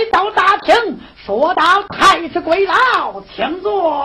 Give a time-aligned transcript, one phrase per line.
[0.00, 4.02] 来到大厅，说到：“太师归老，请坐。”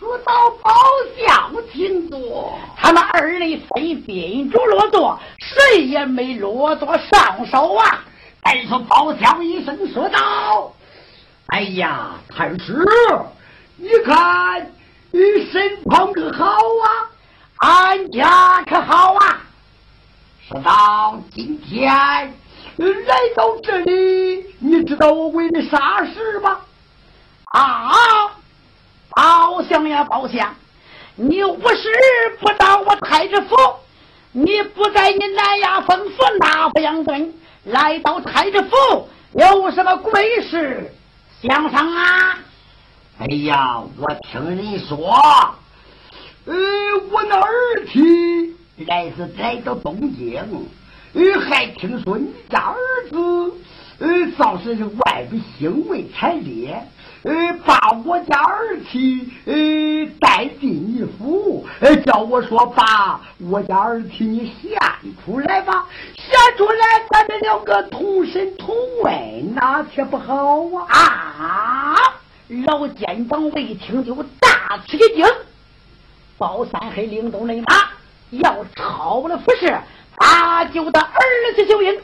[0.00, 0.72] 说到包
[1.16, 2.58] 相，请坐。
[2.76, 3.40] 他们二人
[3.70, 8.04] 非宾主落座，谁也没落座上手啊！
[8.42, 10.72] 再说包相一声说道
[11.54, 12.84] ：“哎呀，太师，
[13.76, 14.72] 你看
[15.12, 15.20] 你
[15.52, 16.86] 身旁可好啊？
[17.58, 19.38] 俺家可好啊？
[20.48, 22.34] 说到今天
[22.76, 26.60] 来到这里，你知道我为了啥事吗？
[27.44, 27.92] 啊，
[29.10, 30.54] 包相呀，包相，
[31.14, 31.88] 你无事
[32.40, 33.56] 不到我太师府，
[34.32, 37.32] 你不在你南衙吩咐哪不阳顿，
[37.64, 40.92] 来到太师府有什么贵事
[41.40, 42.38] 相商啊？
[43.18, 44.98] 哎呀，我听人说，
[46.44, 46.54] 呃，
[47.10, 48.54] 我那儿媳
[48.86, 50.68] 来是来到东京，
[51.14, 52.76] 呃，还听说你家儿
[53.10, 53.16] 子，
[53.98, 56.82] 呃，倒是外边兴为惨烈，
[57.22, 57.32] 呃，
[57.64, 59.54] 把我家儿媳，呃，
[60.20, 63.20] 带进你府，呃，叫我说把
[63.50, 64.78] 我家儿媳你献
[65.24, 70.94] 出来吧，献出来，咱们两个同身同位，哪天不好啊？
[71.38, 71.96] 啊！
[72.66, 75.26] 老监长一听就大吃一惊，
[76.38, 77.88] 包三黑领动人马
[78.30, 79.76] 要抄我的服饰，
[80.16, 81.20] 阿九的儿
[81.54, 82.00] 子秀英。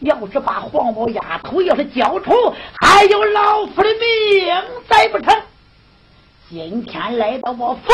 [0.00, 4.54] 要是把黄毛丫头要是交出，还有老夫的命
[4.86, 5.34] 在不成。
[6.50, 7.92] 今天来到我府，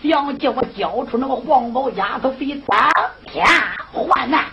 [0.00, 2.90] 想叫我交出那个黄毛丫头，比当
[3.26, 3.44] 天
[3.92, 4.46] 还难。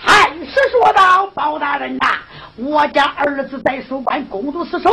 [0.00, 2.18] 太师说道：“包大人呐，
[2.56, 4.88] 我家儿子在书馆攻读私塾，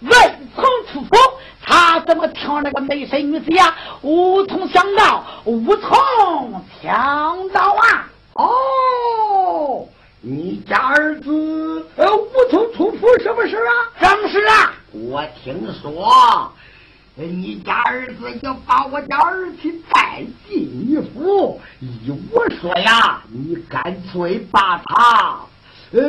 [0.00, 0.10] 未
[0.56, 1.16] 曾出府，
[1.62, 3.76] 他怎么挑那个美神女子呀？
[4.00, 8.08] 无从想到，无从想到啊！
[8.34, 9.88] 哦，
[10.20, 13.72] 你家儿子呃无从出府什么事啊？
[14.00, 14.72] 什么事啊？
[14.92, 16.52] 我听说
[17.16, 25.38] 呃你家儿子要把我家儿媳带进你府，依我说呀，你干脆把他
[25.92, 26.02] 呃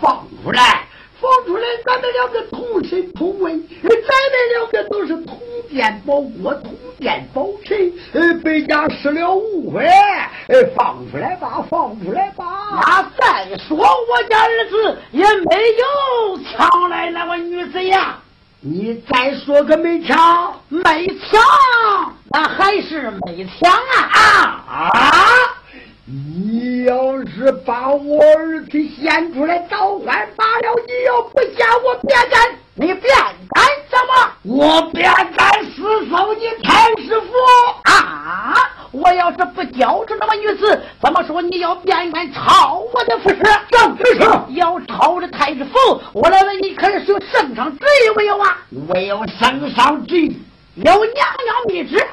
[0.00, 0.86] 放出来。
[1.22, 3.96] 放出来，咱们两个同身同位，咱们
[4.58, 5.38] 两个都是同
[5.70, 9.86] 殿保国、同殿保臣，呃，被家失了误会，
[10.48, 12.44] 呃，放出来吧，放出来吧。
[12.72, 18.18] 那再说，我家儿子也没有抢来那个女子呀。
[18.64, 21.40] 你再说个没抢，没抢，
[22.30, 24.92] 那还是没抢啊啊！
[26.04, 32.40] 你要是把我儿子献出来倒换罢了，你要不献，我便干。
[32.74, 33.02] 你便
[33.50, 34.32] 干什么？
[34.42, 37.32] 我便干私搜你太师府
[37.84, 38.54] 啊！
[38.90, 43.42] 我要是不交出那么女子，怎么说你要变干抄我的服饰？
[43.70, 48.58] 正是，要抄这太师府，我来问你，可是有圣上旨意没有啊？
[48.88, 50.42] 我有圣上旨意，
[50.76, 52.04] 有娘娘密旨。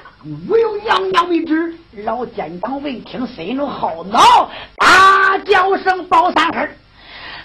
[0.49, 1.73] 我有娘娘密旨。
[2.03, 6.67] 老监长闻听，心中好恼，大叫声：“包三黑，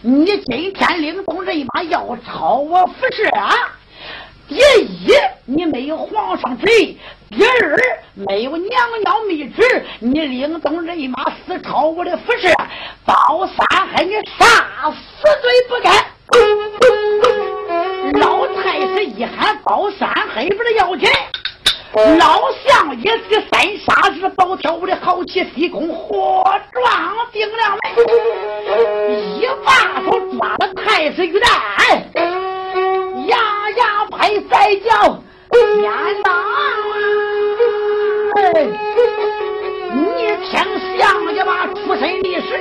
[0.02, 3.54] 你今天领动人马要抄我服饰啊！
[4.48, 5.12] 第一，
[5.44, 6.98] 你没有皇上旨意；
[7.30, 7.78] 第二，
[8.14, 12.52] 没有娘娘密旨，你领动人马私抄我的服饰，
[13.04, 15.90] 包三黑，你杀死罪不该！”
[18.18, 21.08] 老太师一喊包三黑不是要紧。
[21.94, 26.42] 老相爷这个三杀是包周的好气飞公火
[26.72, 26.84] 撞
[27.32, 27.86] 定了门，
[29.38, 31.46] 一把手抓了太师玉带，
[33.26, 33.38] 牙
[33.76, 34.90] 牙拍腮叫
[35.52, 35.88] 天
[36.24, 36.28] 哪！
[39.94, 40.00] 你
[40.44, 40.52] 听
[40.98, 40.98] 相
[41.32, 42.58] 家把出身历史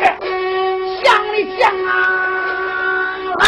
[1.04, 1.92] 讲的讲啊，
[3.40, 3.44] 哎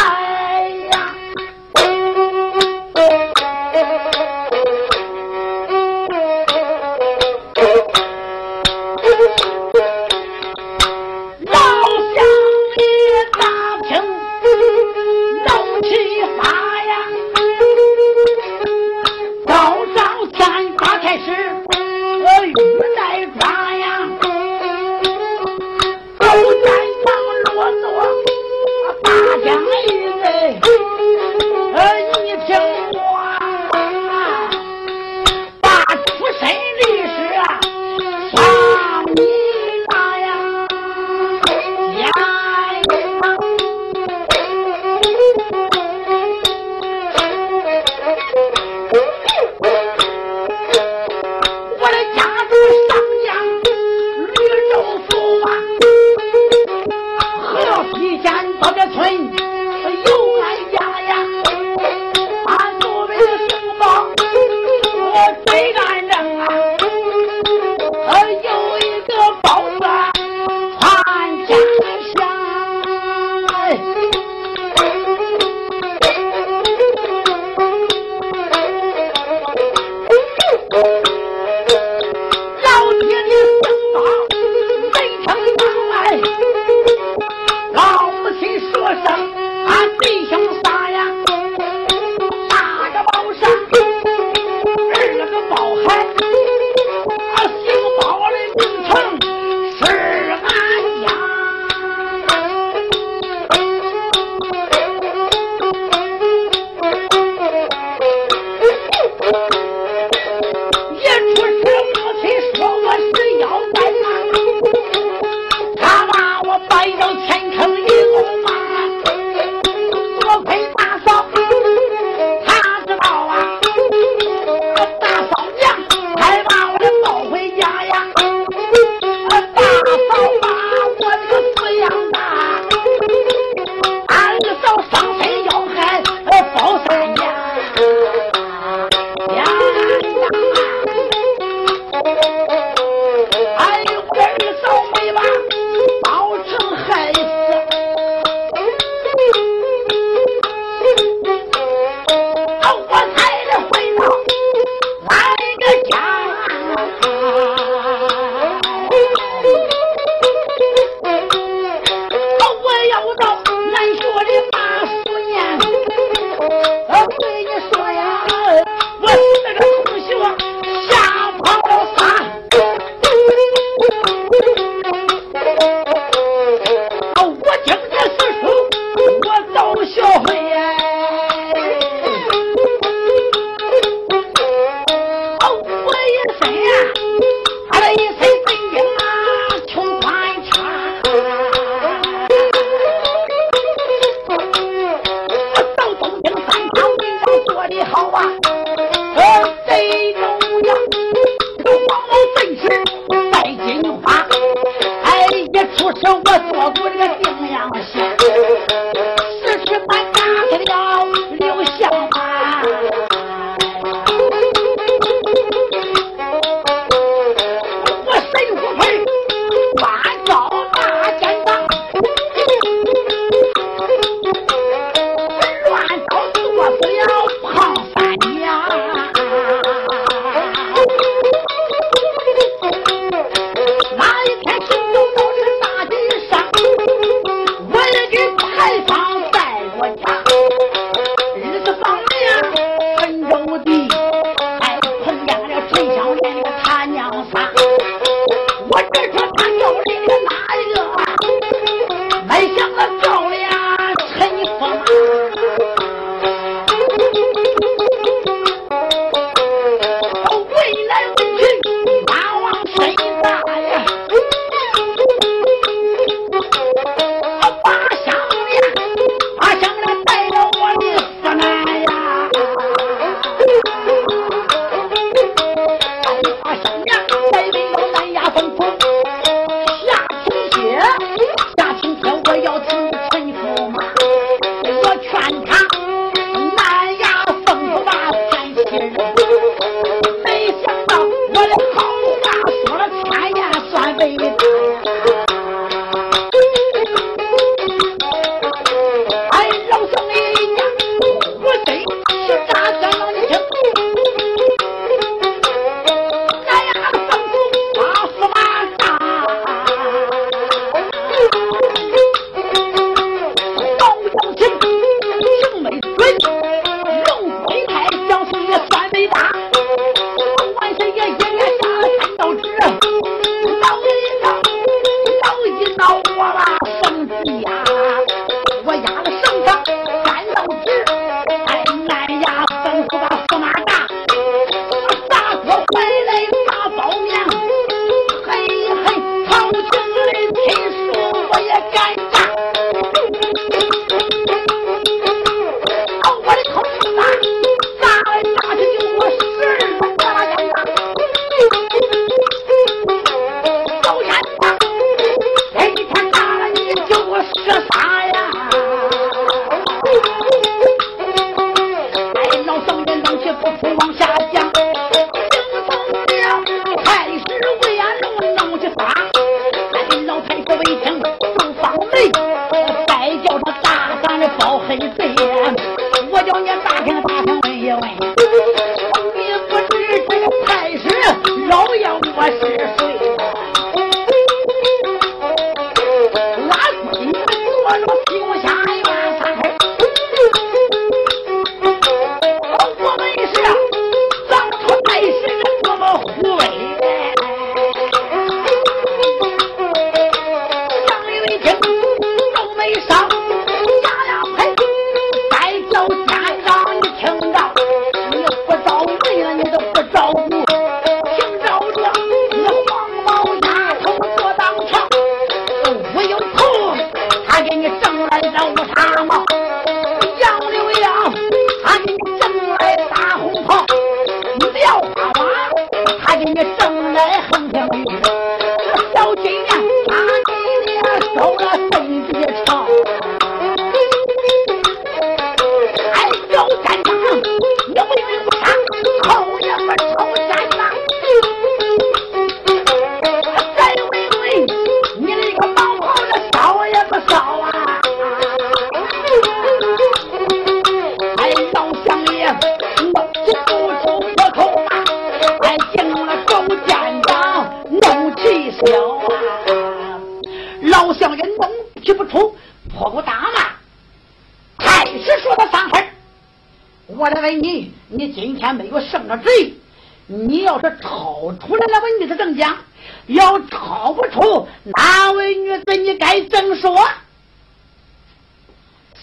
[473.56, 476.76] 考不出哪位女子，你该怎说？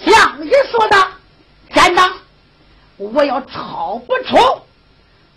[0.05, 1.07] 相爷说的，
[1.74, 2.13] 站长，
[2.98, 4.38] 我要考不出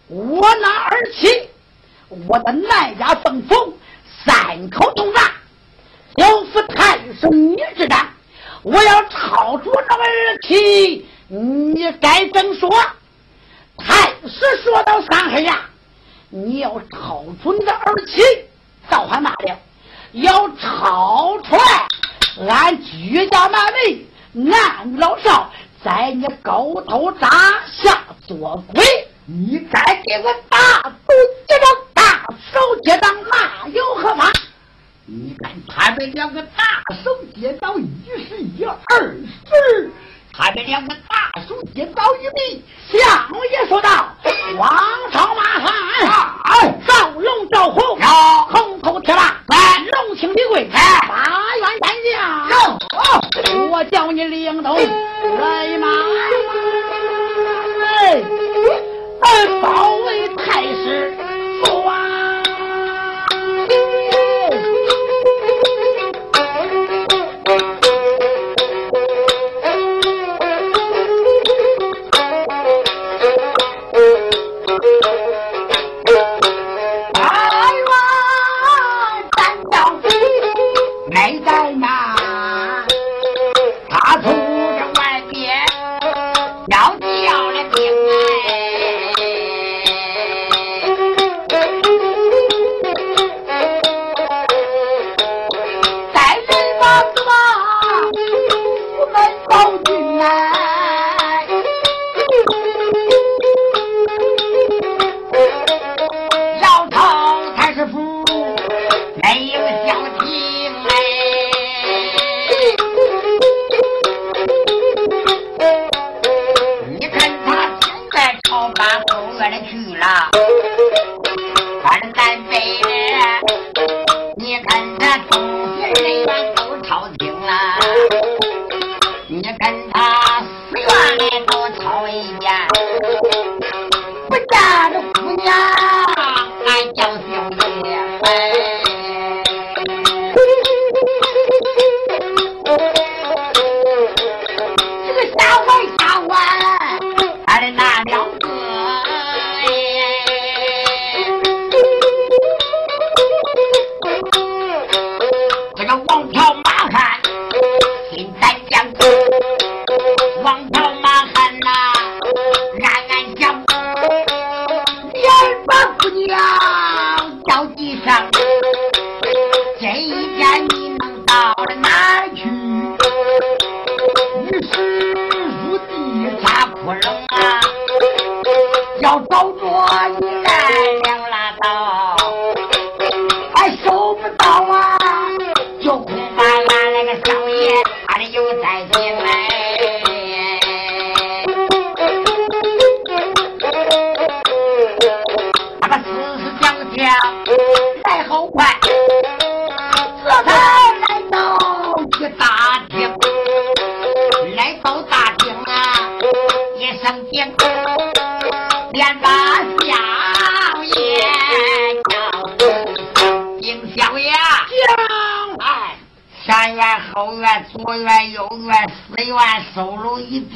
[0.09, 1.49] 我那儿妻，
[2.29, 3.79] 我的南家凤府
[4.25, 5.33] 三口同大，
[6.17, 8.13] 有府太守女之战，
[8.63, 12.71] 我要抄出那儿妻，你该怎说？
[13.79, 15.69] 太师说到三黑呀、
[16.29, 18.23] 你要抄出你的儿媳。
[18.91, 19.59] 赵还骂了
[20.13, 25.51] 要抄出来俺居家满门男女老少
[25.83, 27.29] 在你高头扎
[27.67, 28.85] 下做鬼
[29.25, 31.13] 你敢给我打不
[31.47, 34.33] 接着打手接当那有何法
[35.05, 37.89] 你看他们两个打手接到一
[38.29, 39.91] 十一二十
[40.39, 42.63] 他们两个大手一刀一臂，
[42.93, 43.01] 相
[43.51, 44.15] 爷说道
[44.59, 44.69] ：“王
[45.11, 45.67] 朝马汉，
[46.87, 47.81] 赵龙赵虎，
[48.51, 50.77] 红头铁马，龙青李贵，八
[51.57, 52.79] 员单将，
[53.71, 55.89] 我叫你领头来马。”
[59.23, 61.17] 哎，保卫太师，
[61.65, 62.06] 父王。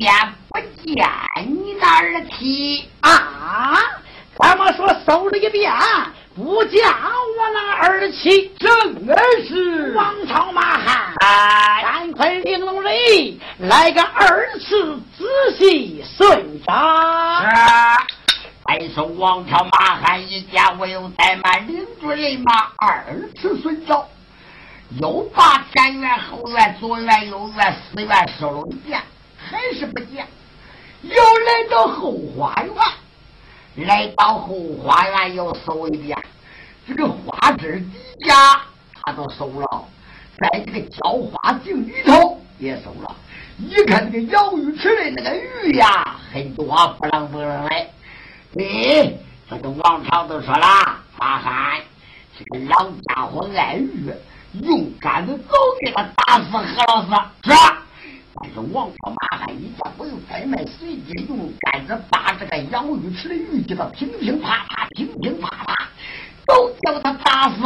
[0.00, 0.12] 拢一遍，
[0.48, 0.96] 不见
[1.46, 3.78] 你那儿妻啊？
[4.38, 5.70] 咱们说搜了一遍，
[6.34, 8.50] 不见我那儿妻？
[8.58, 8.70] 正
[9.46, 11.14] 是王朝马汉，
[11.82, 12.92] 赶快领龙人
[13.58, 15.26] 来个二次仔
[15.58, 17.42] 细顺账。
[17.42, 17.48] 是。
[18.66, 23.04] 再说王朝马汉一家我又怠慢，领着人马二
[23.36, 24.08] 次顺找，
[25.00, 29.02] 又把前院、后院、左院、右院、四院收了一遍，
[29.36, 30.24] 还是不见。
[31.02, 34.54] 又来到后花园，来到后
[35.40, 36.18] 花园又搜一遍，
[36.86, 38.60] 这个花枝底下
[38.94, 39.84] 他都搜了，
[40.38, 43.16] 在这个浇花井里头也搜了。
[43.58, 46.66] 一看这个养鱼池里那个鱼呀，很多，
[46.98, 47.86] 不啷不啷的。
[48.52, 50.66] 你这个王朝都说了，
[51.18, 51.80] 马汉
[52.38, 54.12] 这个老家伙爱鱼，
[54.62, 57.08] 用杆子早给他打死何老师，
[57.44, 57.82] 是吧？
[58.42, 65.88] 但是王朝嘛汉一家不用怠慢，随即用杆子把这个养鱼池的鱼给他乒乒啪啪，乒乒啪啪，
[66.46, 67.56] 都叫他打死。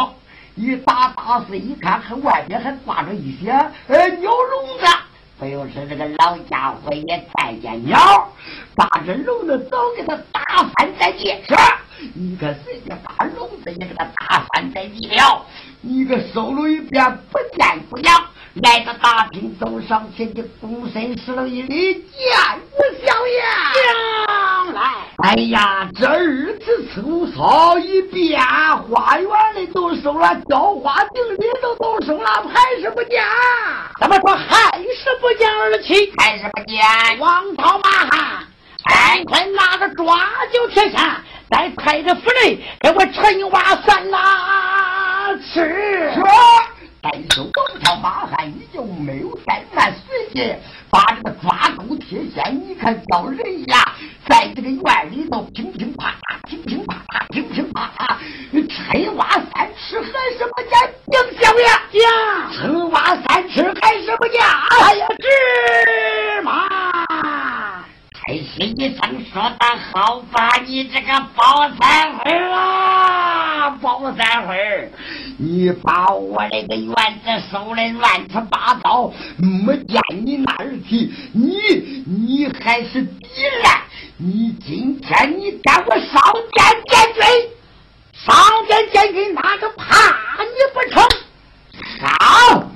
[0.54, 3.50] 一打打死，一看还外边还挂着一些
[3.88, 4.86] 呃鸟笼子。
[5.36, 7.98] 不用说，这个老家伙也看见鸟，
[8.76, 11.58] 把这笼子早给他打翻在地上。
[12.14, 15.44] 你可随便把笼子也给他打翻在地了。
[15.80, 18.14] 你可搜了一遍，不见不养。
[18.62, 22.02] 来到大厅，走上前去，躬身施了一礼，见
[22.70, 23.42] 我小爷。
[23.74, 24.80] 将来，
[25.24, 26.18] 哎呀，这二
[26.60, 28.40] 次粗糙一遍，
[28.88, 33.24] 花园里都收了，浇花井里都都收了，还是不见。
[34.00, 36.12] 怎么说还是不见儿妻？
[36.18, 36.80] 还是不见。
[37.18, 38.46] 王朝马汉，
[38.84, 40.16] 赶快拿着抓
[40.52, 41.16] 阄铁锨，
[41.50, 46.12] 再抬着斧雷，给我沉挖三拉吃。
[47.04, 50.56] 但是王朝马汉你就没有怠慢，随即
[50.88, 53.92] 把这个抓钩铁线，你看叫人呀，
[54.26, 58.18] 在这个院里头乒乒啪啪，乒乒啪啪，乒乒啪啪，
[58.50, 60.70] 深挖三尺还是不见
[61.12, 61.64] 杨小爷
[62.00, 67.13] 呀，深挖三尺还是不见，哎呀，芝麻。
[68.26, 74.90] 太师一声说的好，把你这个包三会啊，包三会
[75.36, 83.62] 你把我那个院子收的乱七八糟，没见你那儿去，你你还是敌人，
[84.16, 87.50] 你今天你给我上殿见罪，
[88.14, 88.34] 上
[88.66, 89.84] 殿见罪，哪个怕？
[90.44, 91.02] 你不成？
[92.00, 92.70] 好，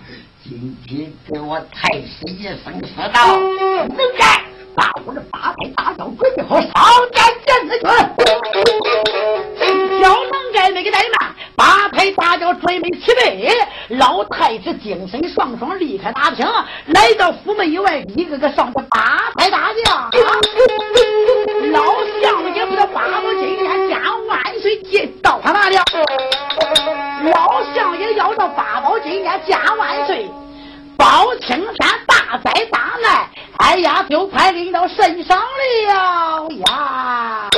[0.45, 4.43] 今天给我太师一声说道，能干。
[4.79, 6.71] 把我的八抬大轿准备好，上
[7.11, 7.85] 殿见子去。
[10.01, 13.51] 小能干没给怠慢，八抬大轿准备齐备。
[13.89, 16.47] 老太子精神爽爽，离开大厅，
[16.87, 20.09] 来到府门以外，一个个上的八抬大轿。
[21.73, 21.83] 老
[22.23, 25.77] 相爷不是八宝金殿加万岁进到他那里。
[27.33, 30.31] 老相爷要到八宝金殿加万岁。
[30.97, 33.28] 包青天大灾大难，
[33.59, 37.49] 哎呀，就快领到身上了呀！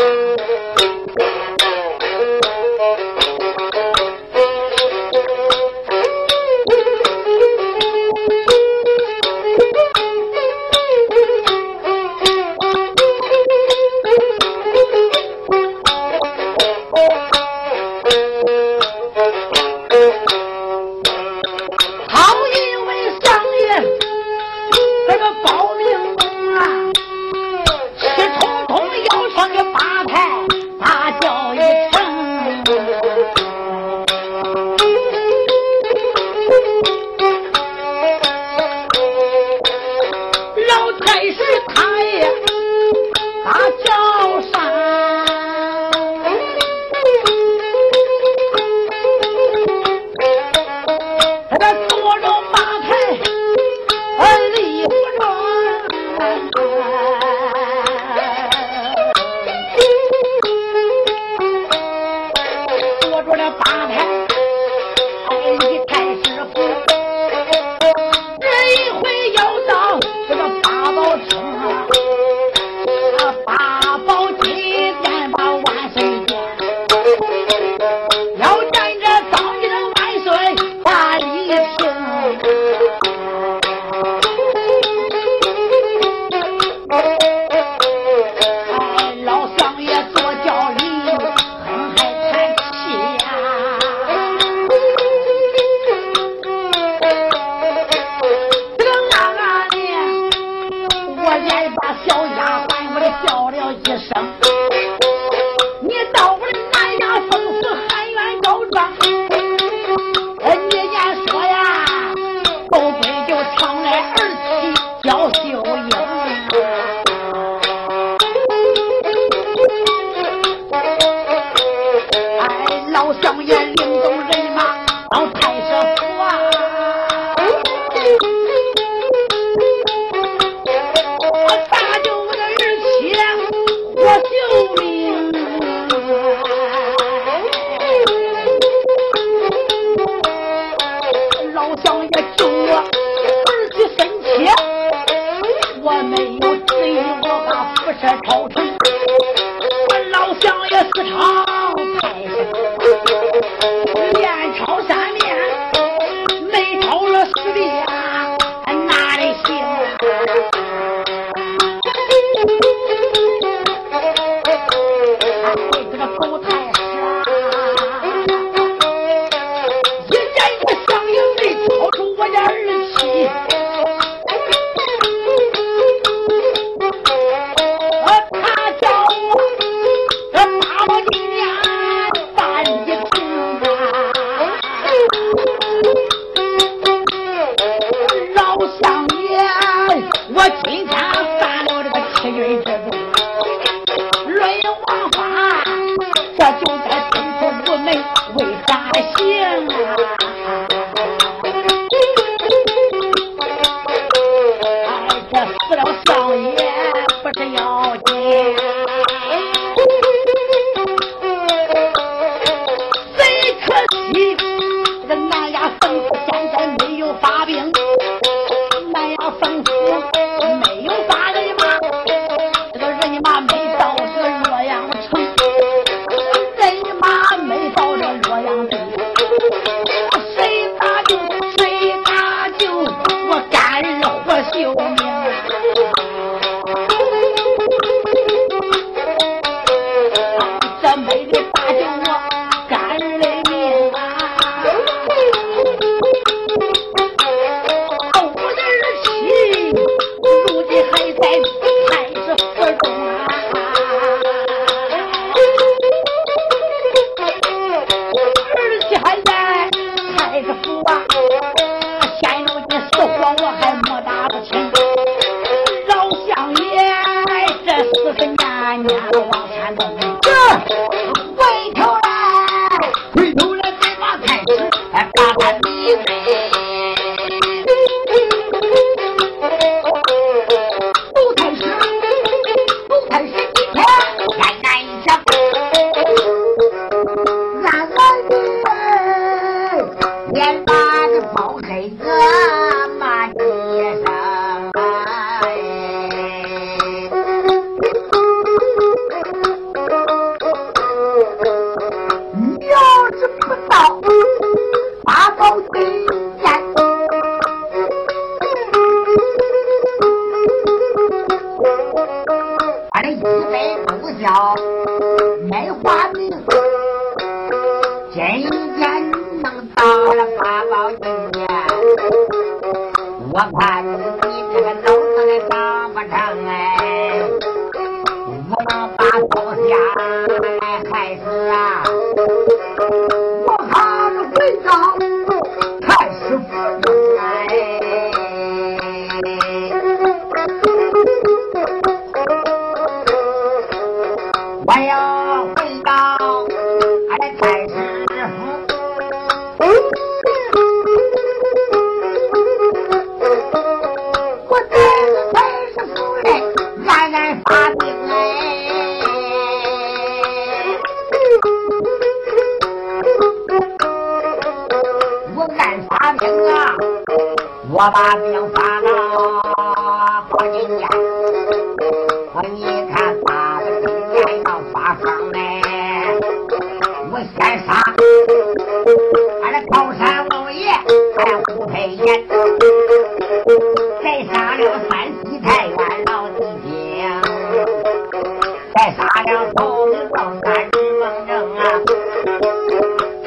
[389.31, 390.83] 两口子当干正
[391.29, 391.63] 正啊，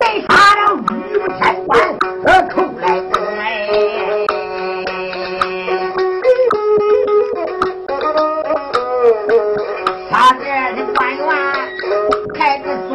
[0.02, 0.78] 再杀了五
[1.40, 1.72] 山官
[2.50, 2.84] 寇来。
[10.12, 10.44] 杀这
[10.76, 11.26] 的官员
[12.36, 12.92] 开子算，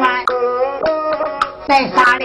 [1.67, 2.18] 再杀。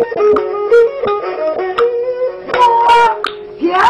[0.00, 0.04] 我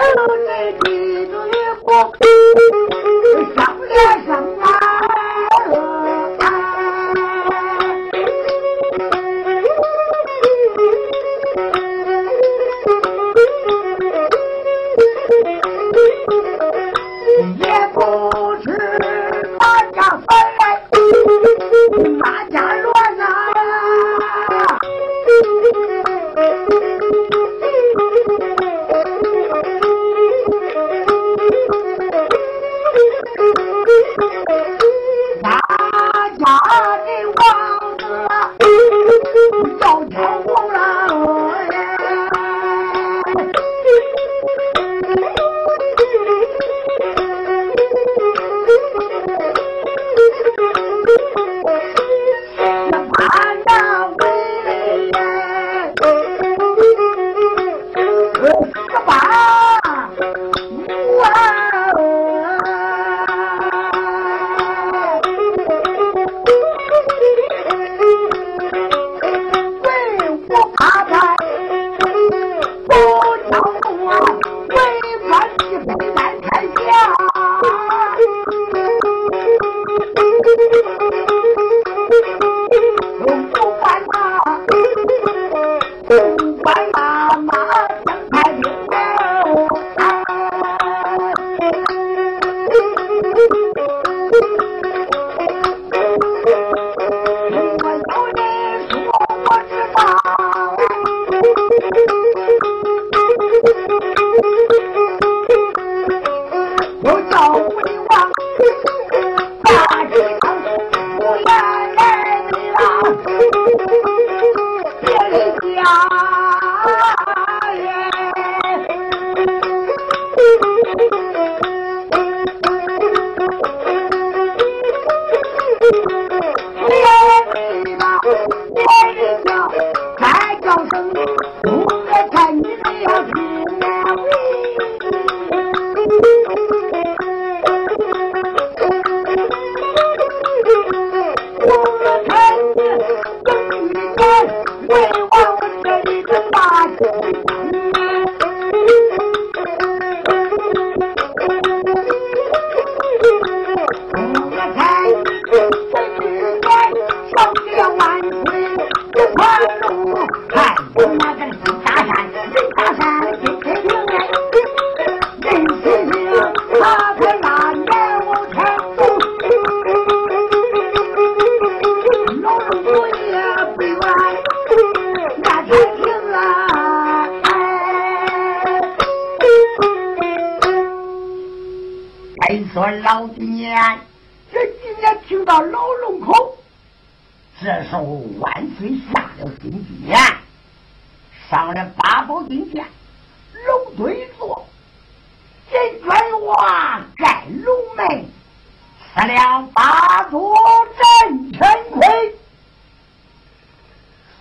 [199.58, 200.54] 将八座
[200.86, 202.00] 镇乾坤，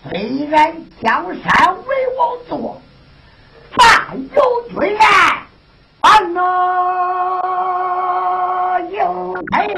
[0.04, 2.80] 虽然江山为我坐，
[3.76, 5.48] 但有罪案，
[6.02, 6.40] 俺呐
[8.92, 9.74] 有赔。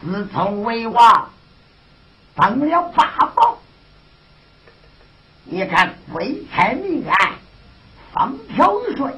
[0.00, 1.30] 自从魏王
[2.34, 3.58] 登了八宝，
[5.44, 7.34] 你看鬼才命案，
[8.12, 9.16] 风调雨顺。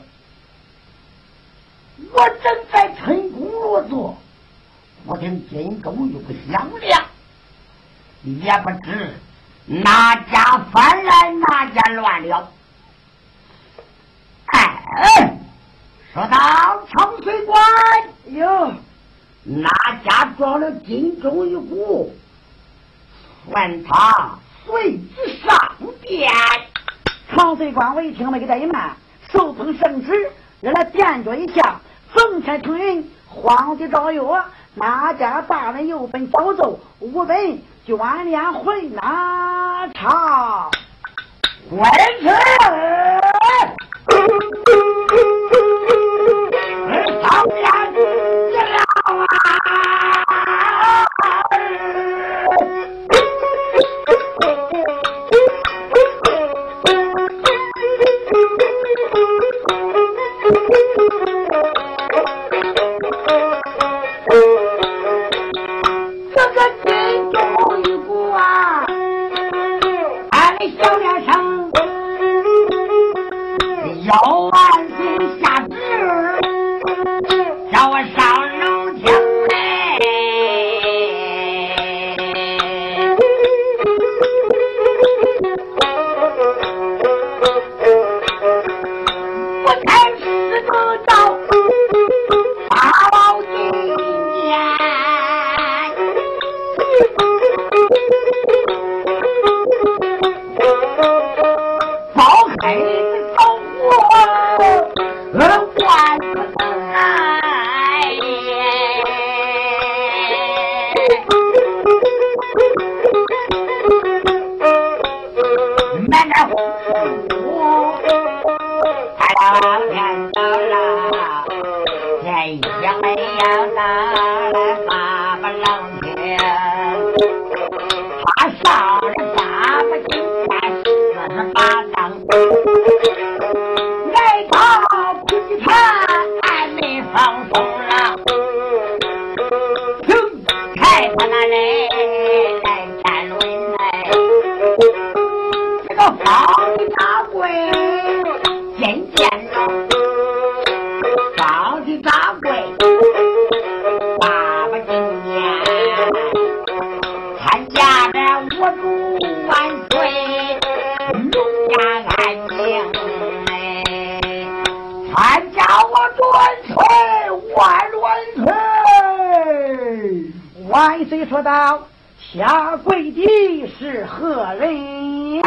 [2.14, 4.16] 我正在成功落座
[5.04, 6.96] 我跟金钩玉不相连
[8.22, 9.12] 也不知
[9.66, 12.52] 哪家翻来哪家乱了
[14.46, 15.36] 哎
[16.12, 17.60] 说到长水关
[18.26, 18.72] 哟
[19.42, 19.68] 哪
[20.04, 22.14] 家装了金钟玉壶
[23.50, 26.30] 算他随即上殿
[27.34, 28.96] 长水关我一听那个怠慢
[29.32, 31.80] 手捧圣旨原来点着一下
[32.14, 34.22] 奉天承运皇帝诏曰
[34.74, 40.70] 哪家大人有本教走无本就俺回哪朝
[41.70, 41.90] 万
[42.22, 42.32] 岁
[74.04, 74.73] 摇啊。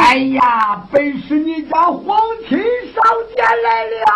[0.08, 3.04] 哎呀，本是你家皇亲上
[3.36, 4.06] 殿来了。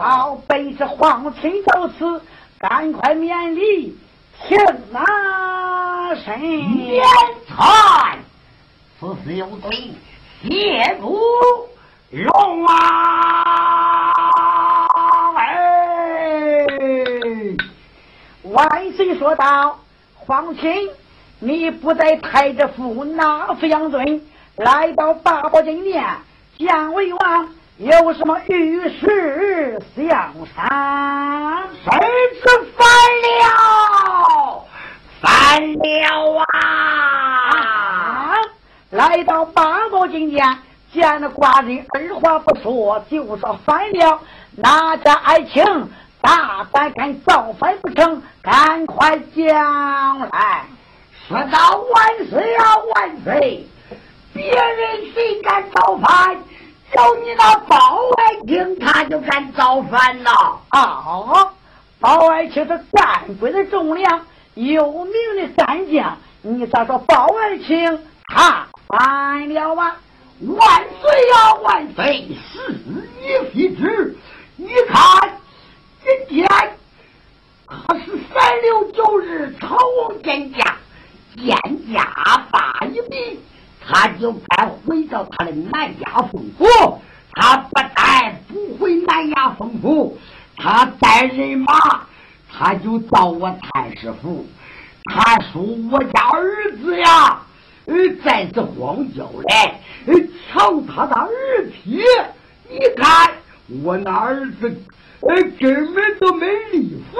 [0.00, 2.22] 好，本是皇亲到此，
[2.58, 3.94] 赶快免礼，
[4.48, 4.56] 请
[4.90, 7.04] 那神免
[7.46, 8.18] 传。
[8.98, 9.90] 此事有罪，
[10.48, 11.20] 谢不
[12.08, 14.14] 容啊！
[18.44, 19.78] 万岁说道
[20.16, 20.88] ：“皇亲，
[21.38, 24.22] 你不在太子府，哪抚养尊？”
[24.56, 26.04] 来到八宝金殿，
[26.58, 27.48] 姜维王
[27.78, 31.68] 有什么御史相商？
[31.82, 31.90] 谁
[32.34, 32.46] 是
[32.76, 32.86] 反
[33.40, 34.64] 了？
[35.22, 38.34] 反了啊！
[38.90, 40.58] 来到八宝金殿，
[40.92, 44.20] 见了寡人，二话不说就说反了。
[44.54, 45.64] 哪家爱卿
[46.20, 48.22] 大胆敢造反不成？
[48.42, 50.66] 赶快讲来！
[51.26, 53.66] 说到万岁啊万岁！
[54.32, 56.36] 别人谁敢造反？
[56.94, 57.76] 有你那包
[58.18, 60.30] 爱卿，他就敢造反呐！
[60.68, 61.50] 啊，
[61.98, 69.96] 包爱卿是战国的忠良，有名的战将，你咋说包爱卿他反了啊？
[70.40, 72.28] 万岁呀万岁！
[72.52, 72.72] 是
[73.22, 74.14] 你非之，
[74.56, 75.38] 你看
[76.04, 76.46] 今天
[77.64, 80.76] 可是三六九日，朝王见驾，
[81.36, 81.56] 见
[81.94, 83.40] 驾罢一笔。
[83.86, 86.64] 他就该回到他的南衙封府，
[87.32, 90.18] 他不但不回南衙封府，
[90.56, 92.06] 他带人马，
[92.50, 94.46] 他就到我太师府。
[95.04, 97.42] 他说：“我家儿子呀，
[97.86, 99.74] 呃，在这荒郊嘞，
[100.52, 101.28] 抢他的儿
[101.82, 102.00] 媳。
[102.70, 103.32] 你看
[103.82, 104.80] 我那儿子，
[105.20, 107.18] 呃，根本都没立府，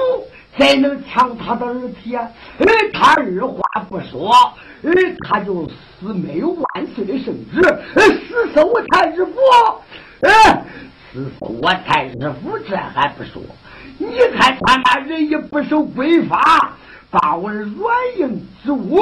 [0.57, 2.28] 谁能抢他的儿媳啊？
[2.59, 4.32] 呃，他二话不说。”
[4.84, 4.90] 哎，
[5.28, 7.62] 他就死没有万岁的圣旨，
[7.94, 9.32] 死守我太师府，
[10.22, 10.64] 哎，
[11.12, 13.40] 死守我太师府，这还不说，
[13.98, 16.72] 你看他那人也不守规法，
[17.12, 19.00] 把我的软硬之物、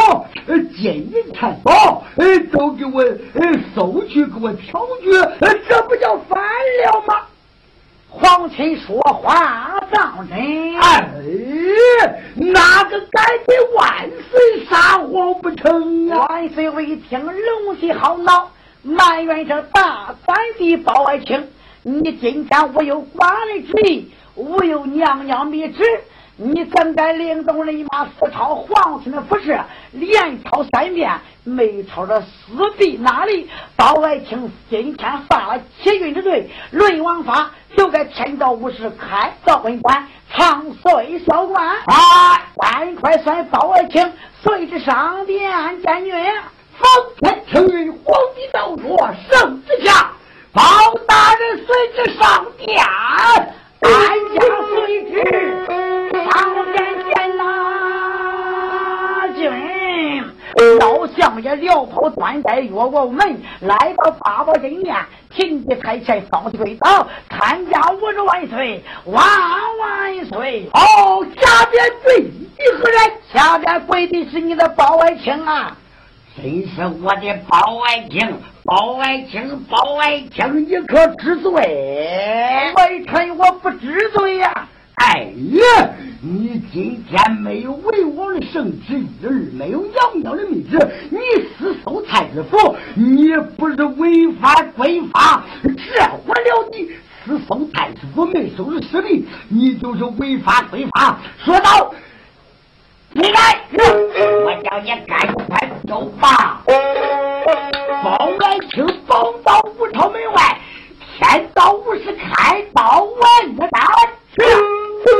[0.76, 5.10] 金银财宝，哎，都给我哎收去，给我挑去，
[5.66, 7.14] 这不叫反了吗？
[8.10, 10.36] 皇亲说话当真，
[10.80, 11.08] 哎，
[12.34, 16.26] 哪个敢给万岁撒谎不成啊？
[16.28, 18.50] 万岁一听，龙气好恼，
[18.82, 21.48] 埋怨这大胆的包爱卿，
[21.84, 25.84] 你今天我有寡人之意，我有娘娘密旨。
[26.42, 29.60] 你怎敢领动人马四抄皇亲的服饰，
[29.92, 33.46] 连抄三遍，没抄着四壁哪里？
[33.76, 41.62] 包爱卿今天犯了欺君之罪，论王法就该天照武士开造文官，长岁小官。
[41.84, 42.40] 啊！
[42.56, 44.10] 赶快算包爱卿
[44.42, 46.14] 随之上殿见君。
[46.78, 46.88] 奉
[47.18, 50.10] 天承运，皇帝诏说，圣旨下，
[50.54, 50.62] 包
[51.06, 51.66] 大人随
[52.02, 52.82] 之上殿，
[53.80, 53.90] 俺
[54.34, 55.12] 家随之。
[56.12, 56.30] 上
[56.72, 57.42] 殿见呐，
[59.34, 59.40] 君！
[60.78, 64.94] 老相爷撩袍端带越过门，来到八宝金殿，
[65.30, 69.24] 停在台前，放起跪倒，参加我的万岁，万
[69.78, 70.68] 万岁！
[70.74, 72.30] 哦，下边跪的
[72.78, 72.98] 何人？
[73.32, 75.76] 下边跪的是你的包爱卿啊！
[76.36, 78.20] 真是我的包爱卿，
[78.64, 81.52] 包爱卿，包爱卿，你可知罪？
[81.52, 84.68] 微臣我不知罪呀。
[84.94, 85.90] 哎呀，
[86.22, 90.78] 你今天没有为王的圣旨一日，没有娘娘的密旨，
[91.10, 91.18] 你
[91.58, 96.90] 私搜太子府，你不是违法规法，这活了你
[97.24, 101.18] 私搜太子府没收拾实力，你就是违法规法。
[101.44, 101.92] 说到，
[103.12, 106.62] 你来，我叫你赶快走吧。
[108.04, 110.58] 包爱卿放到五朝门外，
[111.18, 113.82] 天道无事开刀问的单。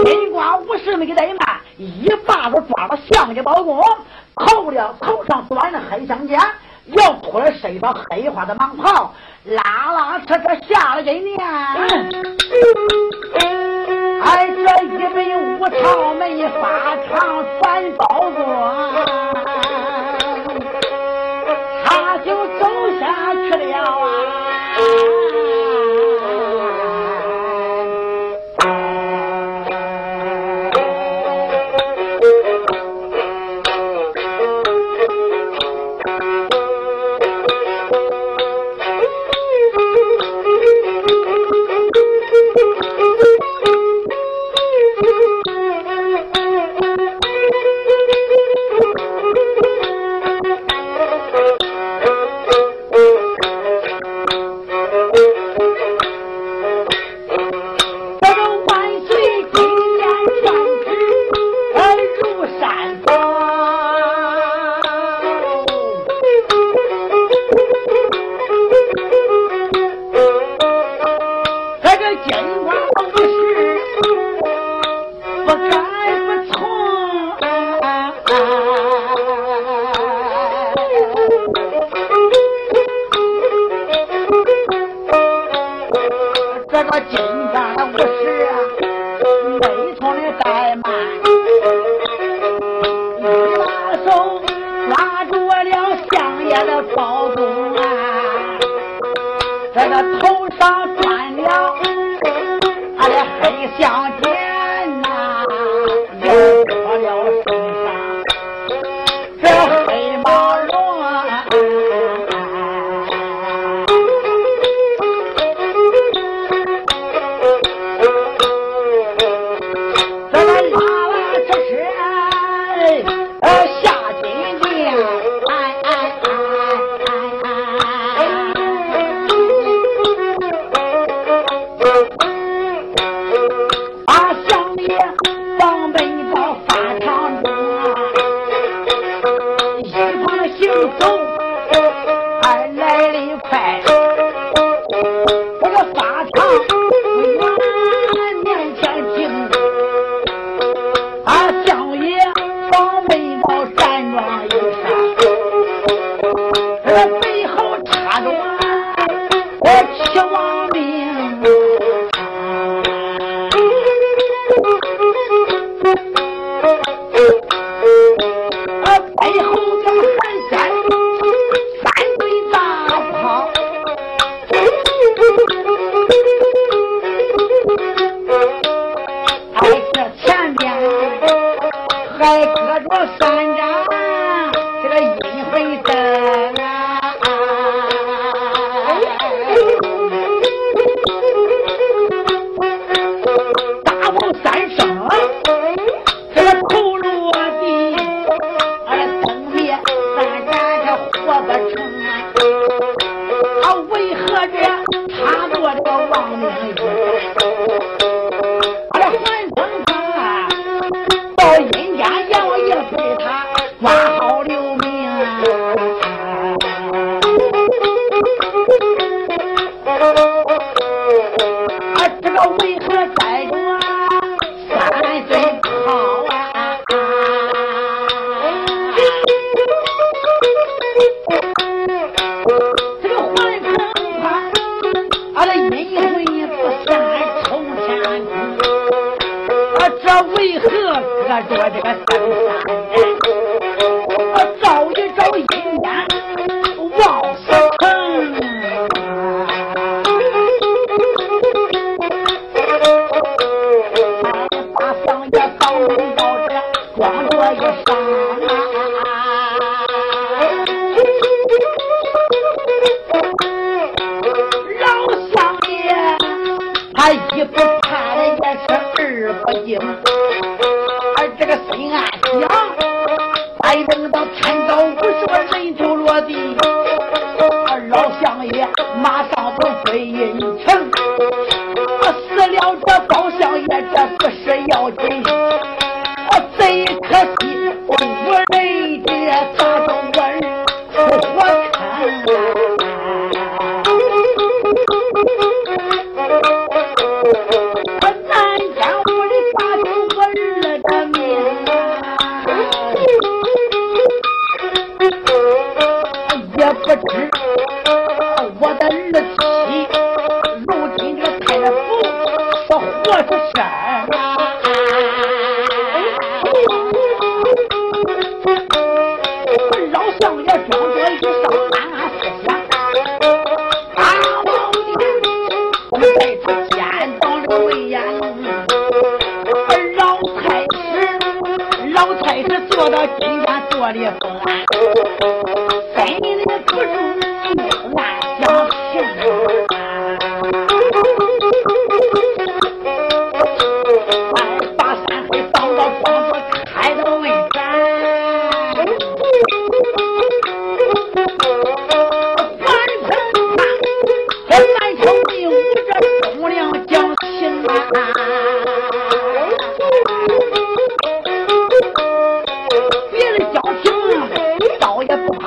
[0.05, 3.83] 金瓜武士没给怠慢，一把子抓到相家包公，
[4.35, 6.41] 扣了头上端的黑相间，
[6.87, 9.13] 又脱了身上黑花的蟒袍，
[9.45, 9.63] 拉
[9.93, 11.39] 拉扯扯下了金殿。
[14.23, 18.39] 哎，这一杯五常没发长反包公，
[21.85, 22.63] 他就走
[22.99, 24.05] 下去了啊。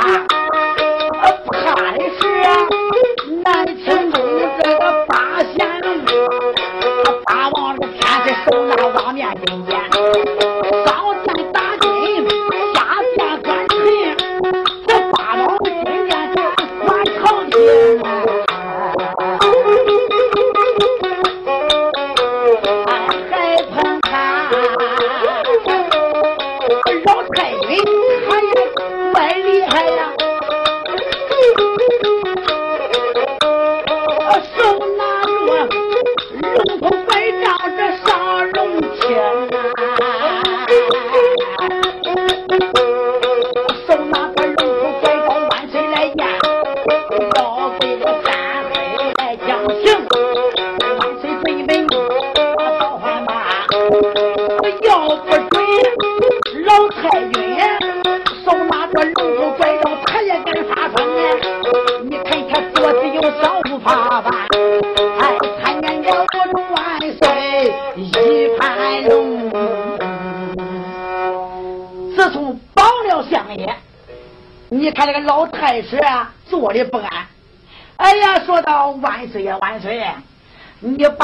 [0.04, 0.43] Thank you.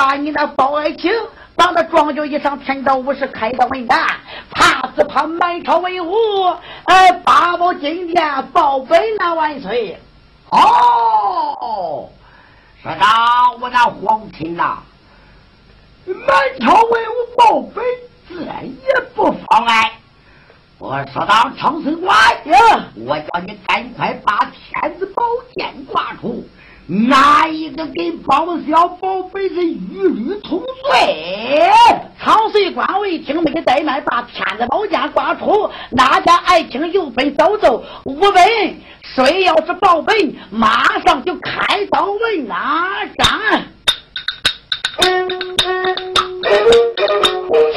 [0.09, 1.11] 把你那包爱卿。
[1.55, 4.07] 当着庄就一上天道武士开道问斩，
[4.49, 6.11] 怕只怕满朝文武，
[6.85, 9.99] 哎，八宝金殿报本那万岁。
[10.49, 12.09] 哦，
[12.81, 14.79] 说到我那皇亲呐，
[16.07, 17.83] 满朝文武报本，
[18.27, 19.91] 自然也不妨碍。
[20.79, 25.21] 我说到长生官呀，我叫你赶快把天子宝
[25.53, 26.43] 剑挂出。
[26.89, 30.65] 哪一个给包小宝贝的一律同罪？
[32.19, 38.33] 曹水官一听没给带卖把骗子宝剑刮出拿家爱情又分走走我问
[39.03, 40.33] 谁要是报备？
[40.49, 43.39] 马上就开刀问拿上